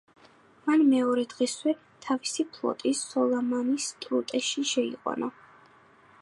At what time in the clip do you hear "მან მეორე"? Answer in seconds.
0.67-1.25